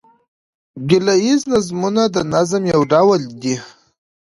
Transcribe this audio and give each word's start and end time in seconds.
ګيله 0.87 1.15
ييز 1.25 1.41
نظمونه 1.51 2.03
د 2.15 2.17
نظم 2.33 2.63
یو 2.73 2.81
ډول 2.91 3.21
دﺉ. 3.41 3.55